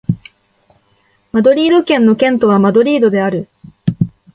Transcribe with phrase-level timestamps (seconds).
[1.31, 3.47] マドリード県の県都はマドリードである